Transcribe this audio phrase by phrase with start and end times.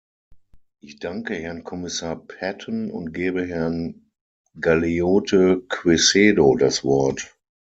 [0.79, 4.09] Ich danke Herrn Kommissar Patten und gebe Herrn
[4.59, 7.37] Galeote Quecedo das Wort.